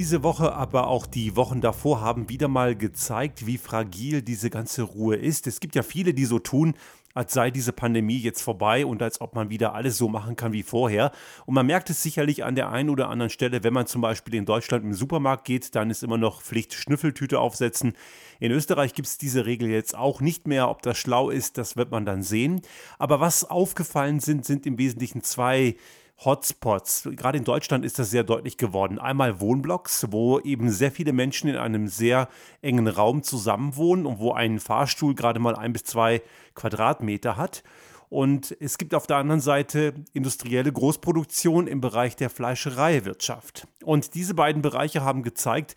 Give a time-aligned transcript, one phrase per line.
[0.00, 4.80] Diese Woche, aber auch die Wochen davor haben wieder mal gezeigt, wie fragil diese ganze
[4.80, 5.46] Ruhe ist.
[5.46, 6.72] Es gibt ja viele, die so tun,
[7.12, 10.54] als sei diese Pandemie jetzt vorbei und als ob man wieder alles so machen kann
[10.54, 11.12] wie vorher.
[11.44, 14.36] Und man merkt es sicherlich an der einen oder anderen Stelle, wenn man zum Beispiel
[14.36, 17.92] in Deutschland im Supermarkt geht, dann ist immer noch Pflicht Schnüffeltüte aufsetzen.
[18.38, 20.70] In Österreich gibt es diese Regel jetzt auch nicht mehr.
[20.70, 22.62] Ob das schlau ist, das wird man dann sehen.
[22.98, 25.76] Aber was aufgefallen sind, sind im Wesentlichen zwei
[26.24, 27.08] Hotspots.
[27.12, 28.98] Gerade in Deutschland ist das sehr deutlich geworden.
[28.98, 32.28] Einmal Wohnblocks, wo eben sehr viele Menschen in einem sehr
[32.60, 36.22] engen Raum zusammenwohnen und wo ein Fahrstuhl gerade mal ein bis zwei
[36.54, 37.62] Quadratmeter hat.
[38.10, 43.68] Und es gibt auf der anderen Seite industrielle Großproduktion im Bereich der Fleischereiwirtschaft.
[43.84, 45.76] Und diese beiden Bereiche haben gezeigt,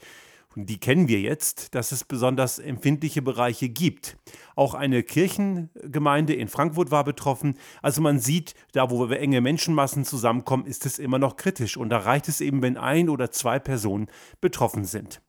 [0.56, 4.18] die kennen wir jetzt, dass es besonders empfindliche Bereiche gibt.
[4.56, 7.58] Auch eine Kirchengemeinde in Frankfurt war betroffen.
[7.82, 11.78] Also man sieht, da wo enge Menschenmassen zusammenkommen, ist es immer noch kritisch.
[11.78, 14.08] Und da reicht es eben, wenn ein oder zwei Personen
[14.42, 15.22] betroffen sind.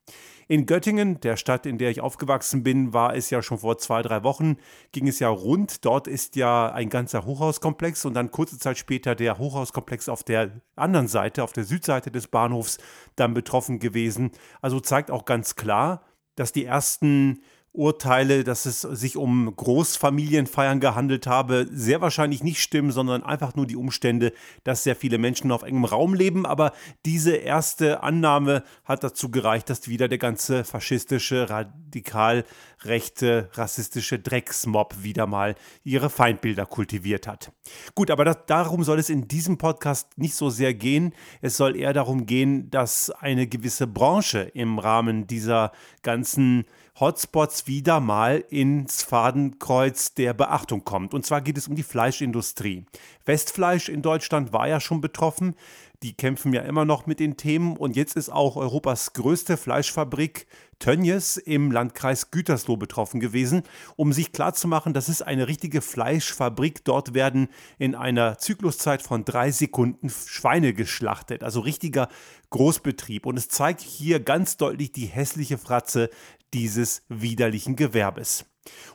[0.49, 4.03] In Göttingen, der Stadt, in der ich aufgewachsen bin, war es ja schon vor zwei,
[4.03, 4.57] drei Wochen,
[4.93, 5.85] ging es ja rund.
[5.85, 10.61] Dort ist ja ein ganzer Hochhauskomplex und dann kurze Zeit später der Hochhauskomplex auf der
[10.77, 12.79] anderen Seite, auf der Südseite des Bahnhofs,
[13.17, 14.33] dann betroffen gewesen.
[14.61, 16.03] Also zeigt auch ganz klar,
[16.37, 17.41] dass die ersten
[17.75, 23.67] Urteile, dass es sich um Großfamilienfeiern gehandelt habe, sehr wahrscheinlich nicht stimmen, sondern einfach nur
[23.67, 26.47] die Umstände, dass sehr viele Menschen auf engem Raum leben.
[26.47, 26.73] Aber
[27.05, 32.45] diese erste Annahme hat dazu gereicht, dass wieder der ganze faschistische, radikal
[32.85, 37.51] rechte, rassistische Drecksmob wieder mal ihre Feindbilder kultiviert hat.
[37.97, 41.13] Gut, aber das, darum soll es in diesem Podcast nicht so sehr gehen.
[41.41, 46.67] Es soll eher darum gehen, dass eine gewisse Branche im Rahmen dieser ganzen
[47.01, 51.15] Hotspots wieder mal ins Fadenkreuz der Beachtung kommt.
[51.15, 52.85] Und zwar geht es um die Fleischindustrie.
[53.25, 55.55] Westfleisch in Deutschland war ja schon betroffen.
[56.03, 57.77] Die kämpfen ja immer noch mit den Themen.
[57.77, 60.47] Und jetzt ist auch Europas größte Fleischfabrik
[60.79, 63.63] Tönnies im Landkreis Gütersloh betroffen gewesen,
[63.97, 66.85] um sich klarzumachen, das ist eine richtige Fleischfabrik.
[66.85, 67.49] Dort werden
[67.79, 72.09] in einer Zykluszeit von drei Sekunden Schweine geschlachtet, also richtiger
[72.51, 73.25] Großbetrieb.
[73.25, 76.11] Und es zeigt hier ganz deutlich die hässliche Fratze
[76.55, 78.47] dieses widerlichen Gewerbes.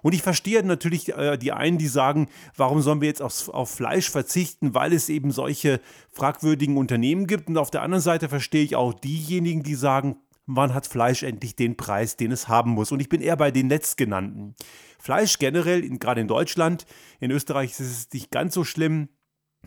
[0.01, 3.69] Und ich verstehe natürlich äh, die einen, die sagen, warum sollen wir jetzt auf, auf
[3.69, 5.79] Fleisch verzichten, weil es eben solche
[6.11, 7.49] fragwürdigen Unternehmen gibt.
[7.49, 11.55] Und auf der anderen Seite verstehe ich auch diejenigen, die sagen, wann hat Fleisch endlich
[11.55, 12.91] den Preis, den es haben muss.
[12.91, 14.55] Und ich bin eher bei den letztgenannten.
[14.97, 16.85] Fleisch generell, gerade in Deutschland,
[17.19, 19.09] in Österreich ist es nicht ganz so schlimm.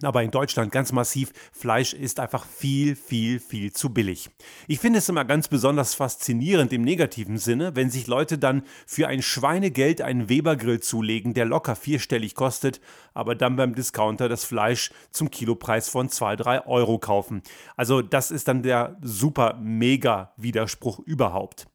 [0.02, 4.30] Aber in Deutschland ganz massiv, Fleisch ist einfach viel, viel, viel zu billig.
[4.68, 9.08] Ich finde es immer ganz besonders faszinierend im negativen Sinne, wenn sich Leute dann für
[9.08, 12.80] ein Schweinegeld einen Webergrill zulegen, der locker vierstellig kostet,
[13.14, 17.42] aber dann beim Discounter das Fleisch zum Kilopreis von 2, 3 Euro kaufen.
[17.76, 21.66] Also das ist dann der super mega Widerspruch überhaupt.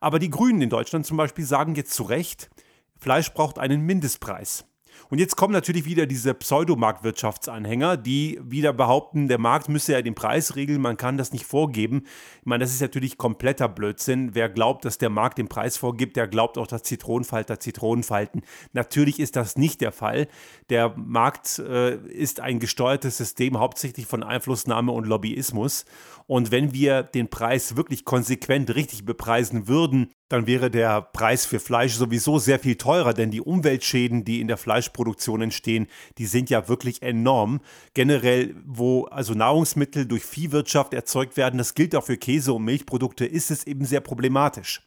[0.00, 2.50] Aber die Grünen in Deutschland zum Beispiel sagen jetzt zu Recht,
[2.98, 4.67] Fleisch braucht einen Mindestpreis.
[5.10, 10.14] Und jetzt kommen natürlich wieder diese Pseudomarktwirtschaftsanhänger, die wieder behaupten, der Markt müsse ja den
[10.14, 12.02] Preis regeln, man kann das nicht vorgeben.
[12.40, 14.34] Ich meine, das ist natürlich kompletter Blödsinn.
[14.34, 18.42] Wer glaubt, dass der Markt den Preis vorgibt, der glaubt auch, dass Zitronenfalter Zitronen falten.
[18.72, 20.28] Natürlich ist das nicht der Fall.
[20.70, 25.84] Der Markt äh, ist ein gesteuertes System, hauptsächlich von Einflussnahme und Lobbyismus.
[26.26, 31.60] Und wenn wir den Preis wirklich konsequent richtig bepreisen würden, dann wäre der Preis für
[31.60, 35.86] Fleisch sowieso sehr viel teurer, denn die Umweltschäden, die in der Fleischproduktion entstehen,
[36.18, 37.60] die sind ja wirklich enorm.
[37.94, 43.24] Generell, wo also Nahrungsmittel durch Viehwirtschaft erzeugt werden, das gilt auch für Käse und Milchprodukte,
[43.24, 44.82] ist es eben sehr problematisch.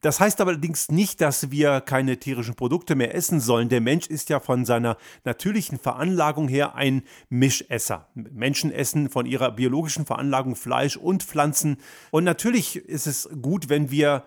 [0.00, 3.68] Das heißt allerdings nicht, dass wir keine tierischen Produkte mehr essen sollen.
[3.68, 8.08] Der Mensch ist ja von seiner natürlichen Veranlagung her ein Mischesser.
[8.14, 11.76] Menschen essen von ihrer biologischen Veranlagung Fleisch und Pflanzen.
[12.10, 14.24] Und natürlich ist es gut, wenn wir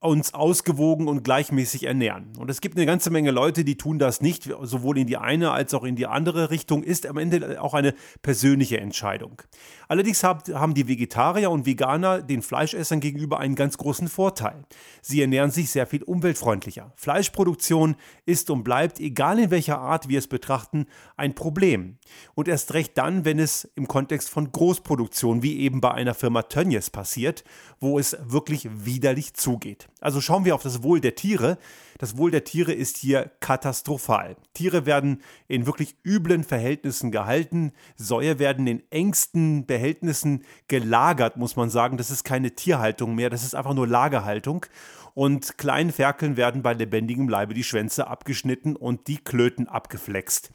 [0.00, 2.32] uns ausgewogen und gleichmäßig ernähren.
[2.38, 5.50] Und es gibt eine ganze Menge Leute, die tun das nicht, sowohl in die eine
[5.50, 9.42] als auch in die andere Richtung, ist am Ende auch eine persönliche Entscheidung.
[9.88, 14.64] Allerdings haben die Vegetarier und Veganer den Fleischessern gegenüber einen ganz großen Vorteil.
[15.02, 16.92] Sie ernähren sich sehr viel umweltfreundlicher.
[16.94, 20.86] Fleischproduktion ist und bleibt, egal in welcher Art wir es betrachten,
[21.16, 21.98] ein Problem.
[22.34, 26.42] Und erst recht dann, wenn es im Kontext von Großproduktion, wie eben bei einer Firma
[26.42, 27.42] Tönnies passiert,
[27.80, 29.87] wo es wirklich widerlich zugeht.
[30.00, 31.58] Also schauen wir auf das Wohl der Tiere.
[31.98, 34.36] Das Wohl der Tiere ist hier katastrophal.
[34.54, 37.72] Tiere werden in wirklich üblen Verhältnissen gehalten.
[37.96, 41.96] Säue werden in engsten Behältnissen gelagert, muss man sagen.
[41.96, 44.66] Das ist keine Tierhaltung mehr, das ist einfach nur Lagerhaltung.
[45.14, 50.52] Und kleinen Ferkeln werden bei lebendigem Leibe die Schwänze abgeschnitten und die Klöten abgeflext.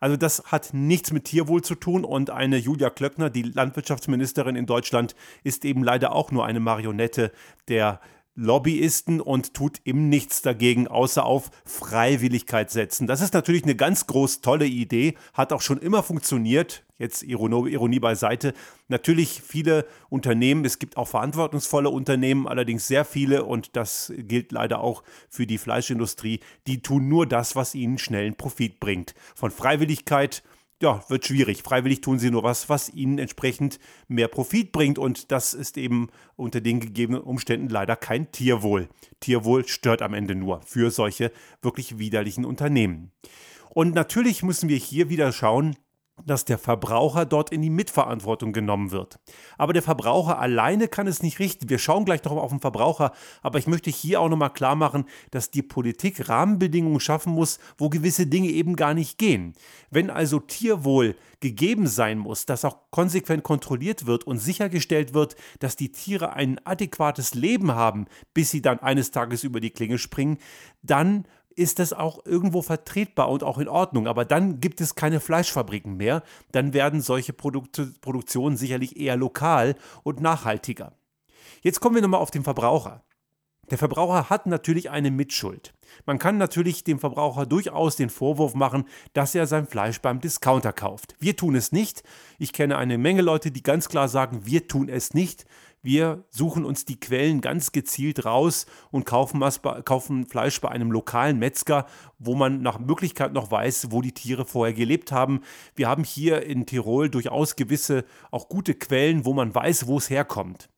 [0.00, 4.64] Also das hat nichts mit Tierwohl zu tun und eine Julia Klöckner, die Landwirtschaftsministerin in
[4.64, 5.14] Deutschland,
[5.44, 7.30] ist eben leider auch nur eine Marionette
[7.68, 8.00] der
[8.36, 13.06] Lobbyisten und tut ihm nichts dagegen, außer auf Freiwilligkeit setzen.
[13.06, 16.84] Das ist natürlich eine ganz groß tolle Idee, hat auch schon immer funktioniert.
[16.98, 18.54] Jetzt Ironie, beiseite.
[18.88, 24.80] Natürlich viele Unternehmen, es gibt auch verantwortungsvolle Unternehmen, allerdings sehr viele, und das gilt leider
[24.80, 29.14] auch für die Fleischindustrie, die tun nur das, was ihnen schnellen Profit bringt.
[29.34, 30.42] Von Freiwilligkeit
[30.82, 31.62] ja, wird schwierig.
[31.62, 33.78] Freiwillig tun sie nur was, was ihnen entsprechend
[34.08, 34.98] mehr Profit bringt.
[34.98, 38.88] Und das ist eben unter den gegebenen Umständen leider kein Tierwohl.
[39.20, 41.32] Tierwohl stört am Ende nur für solche
[41.62, 43.12] wirklich widerlichen Unternehmen.
[43.70, 45.76] Und natürlich müssen wir hier wieder schauen,
[46.24, 49.18] dass der Verbraucher dort in die Mitverantwortung genommen wird.
[49.58, 51.68] Aber der Verbraucher alleine kann es nicht richten.
[51.68, 55.04] Wir schauen gleich noch auf den Verbraucher, aber ich möchte hier auch nochmal klar machen,
[55.30, 59.54] dass die Politik Rahmenbedingungen schaffen muss, wo gewisse Dinge eben gar nicht gehen.
[59.90, 65.76] Wenn also Tierwohl gegeben sein muss, dass auch konsequent kontrolliert wird und sichergestellt wird, dass
[65.76, 70.38] die Tiere ein adäquates Leben haben, bis sie dann eines Tages über die Klinge springen,
[70.82, 71.26] dann
[71.56, 74.06] ist das auch irgendwo vertretbar und auch in Ordnung.
[74.06, 76.22] Aber dann gibt es keine Fleischfabriken mehr.
[76.52, 80.92] Dann werden solche Produkte, Produktionen sicherlich eher lokal und nachhaltiger.
[81.62, 83.02] Jetzt kommen wir nochmal auf den Verbraucher.
[83.70, 85.74] Der Verbraucher hat natürlich eine Mitschuld.
[86.04, 90.72] Man kann natürlich dem Verbraucher durchaus den Vorwurf machen, dass er sein Fleisch beim Discounter
[90.72, 91.16] kauft.
[91.18, 92.04] Wir tun es nicht.
[92.38, 95.46] Ich kenne eine Menge Leute, die ganz klar sagen, wir tun es nicht.
[95.82, 99.44] Wir suchen uns die Quellen ganz gezielt raus und kaufen,
[99.84, 101.86] kaufen, Fleisch bei einem lokalen Metzger,
[102.18, 105.42] wo man nach Möglichkeit noch weiß, wo die Tiere vorher gelebt haben.
[105.74, 110.10] Wir haben hier in Tirol durchaus gewisse, auch gute Quellen, wo man weiß, wo es
[110.10, 110.68] herkommt.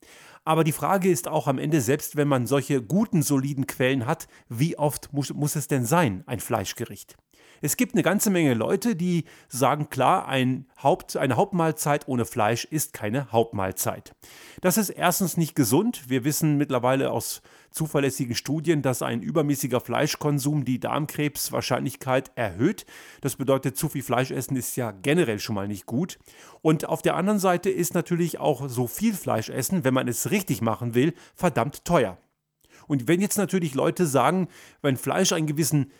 [0.48, 4.28] Aber die Frage ist auch am Ende, selbst wenn man solche guten, soliden Quellen hat,
[4.48, 7.18] wie oft muss, muss es denn sein, ein Fleischgericht?
[7.60, 12.64] Es gibt eine ganze Menge Leute, die sagen, klar, ein Haupt, eine Hauptmahlzeit ohne Fleisch
[12.64, 14.12] ist keine Hauptmahlzeit.
[14.60, 16.08] Das ist erstens nicht gesund.
[16.08, 22.86] Wir wissen mittlerweile aus zuverlässigen Studien, dass ein übermäßiger Fleischkonsum die Darmkrebswahrscheinlichkeit erhöht.
[23.20, 26.18] Das bedeutet, zu viel Fleisch essen ist ja generell schon mal nicht gut.
[26.62, 30.30] Und auf der anderen Seite ist natürlich auch so viel Fleisch essen, wenn man es
[30.30, 32.18] richtig machen will, verdammt teuer.
[32.86, 34.48] Und wenn jetzt natürlich Leute sagen,
[34.80, 35.92] wenn Fleisch einen gewissen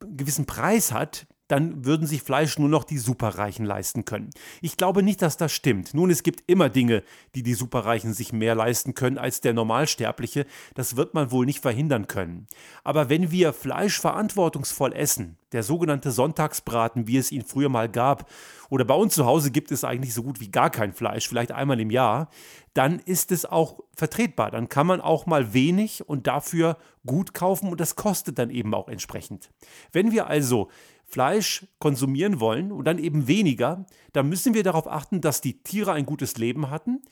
[0.00, 4.30] gewissen Preis hat, dann würden sich Fleisch nur noch die Superreichen leisten können.
[4.60, 5.94] Ich glaube nicht, dass das stimmt.
[5.94, 7.02] Nun, es gibt immer Dinge,
[7.34, 10.46] die die Superreichen sich mehr leisten können als der Normalsterbliche.
[10.74, 12.46] Das wird man wohl nicht verhindern können.
[12.84, 18.28] Aber wenn wir Fleisch verantwortungsvoll essen, der sogenannte Sonntagsbraten, wie es ihn früher mal gab,
[18.68, 21.52] oder bei uns zu Hause gibt es eigentlich so gut wie gar kein Fleisch, vielleicht
[21.52, 22.28] einmal im Jahr,
[22.74, 24.50] dann ist es auch vertretbar.
[24.50, 26.76] Dann kann man auch mal wenig und dafür
[27.06, 29.50] gut kaufen und das kostet dann eben auch entsprechend.
[29.92, 30.68] Wenn wir also
[31.06, 35.92] Fleisch konsumieren wollen und dann eben weniger, dann müssen wir darauf achten, dass die Tiere
[35.92, 37.02] ein gutes Leben hatten,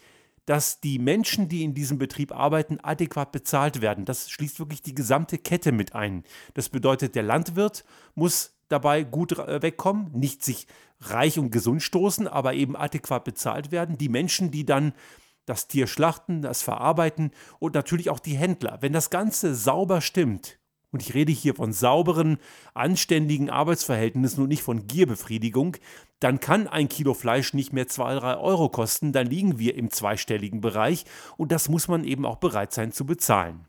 [0.46, 4.04] dass die Menschen, die in diesem Betrieb arbeiten, adäquat bezahlt werden.
[4.04, 6.24] Das schließt wirklich die gesamte Kette mit ein.
[6.54, 10.66] Das bedeutet, der Landwirt muss dabei gut äh, wegkommen, nicht sich
[11.00, 13.96] reich und gesund stoßen, aber eben adäquat bezahlt werden.
[13.96, 14.92] Die Menschen, die dann
[15.46, 18.78] das Tier schlachten, das verarbeiten und natürlich auch die Händler.
[18.80, 20.58] Wenn das Ganze sauber stimmt,
[20.94, 22.38] und ich rede hier von sauberen,
[22.72, 25.76] anständigen Arbeitsverhältnissen und nicht von Gierbefriedigung,
[26.20, 29.90] dann kann ein Kilo Fleisch nicht mehr 2, 3 Euro kosten, dann liegen wir im
[29.90, 31.04] zweistelligen Bereich.
[31.36, 33.66] Und das muss man eben auch bereit sein zu bezahlen.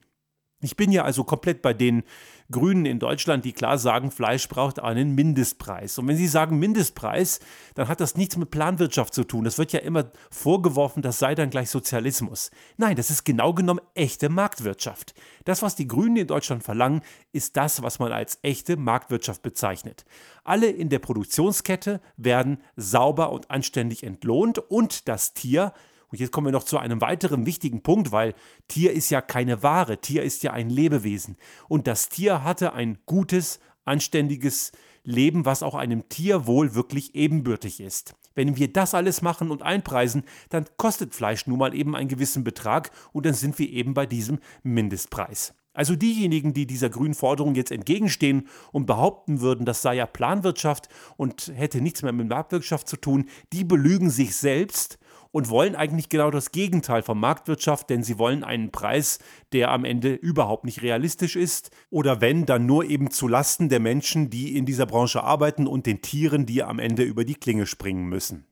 [0.66, 2.04] Ich bin ja also komplett bei den
[2.52, 5.98] Grünen in Deutschland, die klar sagen, Fleisch braucht einen Mindestpreis.
[6.00, 7.40] Und wenn sie sagen Mindestpreis,
[7.76, 9.46] dann hat das nichts mit Planwirtschaft zu tun.
[9.46, 12.50] Das wird ja immer vorgeworfen, das sei dann gleich Sozialismus.
[12.78, 15.14] Nein, das ist genau genommen echte Marktwirtschaft.
[15.44, 20.04] Das, was die Grünen in Deutschland verlangen, ist das, was man als echte Marktwirtschaft bezeichnet.
[20.44, 25.74] Alle in der Produktionskette werden sauber und anständig entlohnt und das Tier
[26.16, 28.36] und jetzt kommen wir noch zu einem weiteren wichtigen Punkt, weil
[28.70, 31.36] Tier ist ja keine Ware, Tier ist ja ein Lebewesen.
[31.68, 34.72] Und das Tier hatte ein gutes, anständiges
[35.04, 38.16] Leben, was auch einem Tier wohl wirklich ebenbürtig ist.
[38.34, 42.46] Wenn wir das alles machen und einpreisen, dann kostet Fleisch nun mal eben einen gewissen
[42.46, 45.54] Betrag und dann sind wir eben bei diesem Mindestpreis.
[45.74, 50.88] Also diejenigen, die dieser grünen Forderung jetzt entgegenstehen und behaupten würden, das sei ja Planwirtschaft
[51.18, 54.98] und hätte nichts mehr mit Marktwirtschaft zu tun, die belügen sich selbst
[55.36, 59.20] und wollen eigentlich genau das Gegenteil von Marktwirtschaft, denn sie wollen einen Preis,
[59.52, 63.82] der am Ende überhaupt nicht realistisch ist oder wenn, dann nur eben zu Lasten der
[63.82, 67.66] Menschen, die in dieser Branche arbeiten und den Tieren, die am Ende über die Klinge
[67.66, 68.48] springen müssen.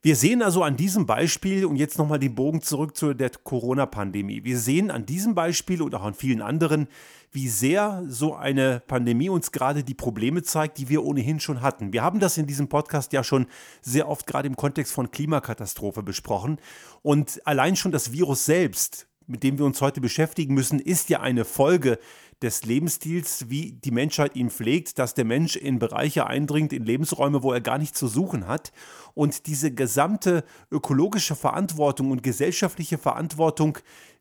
[0.00, 4.44] Wir sehen also an diesem Beispiel, und jetzt nochmal den Bogen zurück zu der Corona-Pandemie,
[4.44, 6.86] wir sehen an diesem Beispiel und auch an vielen anderen,
[7.32, 11.92] wie sehr so eine Pandemie uns gerade die Probleme zeigt, die wir ohnehin schon hatten.
[11.92, 13.46] Wir haben das in diesem Podcast ja schon
[13.82, 16.58] sehr oft gerade im Kontext von Klimakatastrophe besprochen.
[17.02, 21.20] Und allein schon das Virus selbst, mit dem wir uns heute beschäftigen müssen, ist ja
[21.20, 21.98] eine Folge
[22.42, 27.42] des Lebensstils, wie die Menschheit ihn pflegt, dass der Mensch in Bereiche eindringt, in Lebensräume,
[27.42, 28.72] wo er gar nichts zu suchen hat.
[29.14, 33.78] Und diese gesamte ökologische Verantwortung und gesellschaftliche Verantwortung,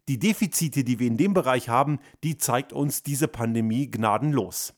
[0.07, 4.73] die Defizite, die wir in dem Bereich haben, die zeigt uns diese Pandemie gnadenlos.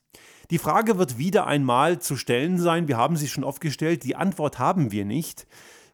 [0.49, 4.15] Die Frage wird wieder einmal zu stellen sein, wir haben sie schon oft gestellt, die
[4.15, 5.45] Antwort haben wir nicht.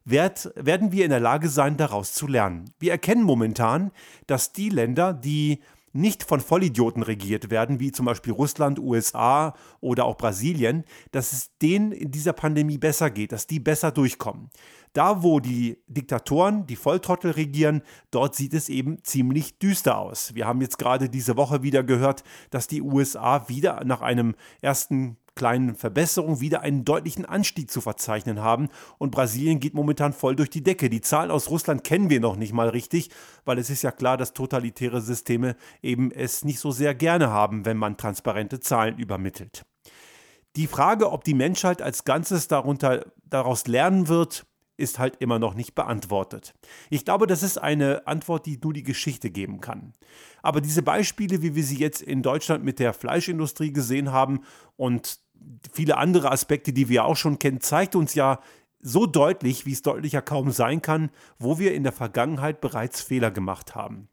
[0.06, 2.72] Werd, werden wir in der Lage sein, daraus zu lernen?
[2.78, 3.92] Wir erkennen momentan,
[4.28, 5.62] dass die Länder, die
[5.94, 11.58] nicht von Vollidioten regiert werden, wie zum Beispiel Russland, USA oder auch Brasilien, dass es
[11.58, 14.50] denen in dieser Pandemie besser geht, dass die besser durchkommen.
[14.92, 17.82] Da, wo die Diktatoren, die Volltrottel regieren,
[18.12, 20.36] dort sieht es eben ziemlich düster aus.
[20.36, 25.18] Wir haben jetzt gerade diese Woche wieder gehört, dass die USA wieder nach einem ersten
[25.36, 30.50] kleinen Verbesserung wieder einen deutlichen Anstieg zu verzeichnen haben und Brasilien geht momentan voll durch
[30.50, 30.90] die Decke.
[30.90, 33.10] Die Zahlen aus Russland kennen wir noch nicht mal richtig,
[33.44, 37.66] weil es ist ja klar, dass totalitäre Systeme eben es nicht so sehr gerne haben,
[37.66, 39.66] wenn man transparente Zahlen übermittelt.
[40.56, 44.46] Die Frage, ob die Menschheit als Ganzes darunter, daraus lernen wird,
[44.78, 46.54] ist halt immer noch nicht beantwortet.
[46.90, 49.94] Ich glaube, das ist eine Antwort, die nur die Geschichte geben kann.
[50.42, 54.42] Aber diese Beispiele, wie wir sie jetzt in Deutschland mit der Fleischindustrie gesehen haben
[54.76, 55.20] und
[55.72, 58.40] viele andere Aspekte, die wir auch schon kennen, zeigt uns ja
[58.80, 63.32] so deutlich, wie es deutlicher kaum sein kann, wo wir in der Vergangenheit bereits Fehler
[63.32, 64.08] gemacht haben.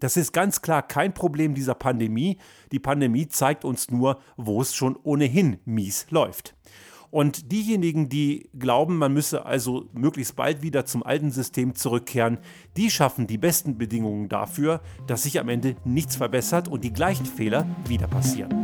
[0.00, 2.38] Das ist ganz klar kein Problem dieser Pandemie.
[2.72, 6.54] Die Pandemie zeigt uns nur, wo es schon ohnehin mies läuft.
[7.10, 12.38] Und diejenigen, die glauben, man müsse also möglichst bald wieder zum alten System zurückkehren,
[12.76, 17.26] die schaffen die besten Bedingungen dafür, dass sich am Ende nichts verbessert und die gleichen
[17.26, 18.62] Fehler wieder passieren.